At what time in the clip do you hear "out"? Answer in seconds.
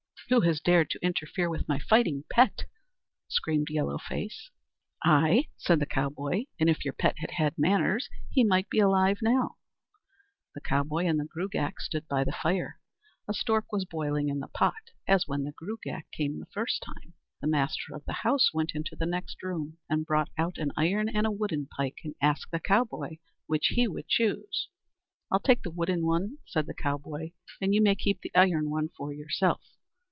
20.37-20.57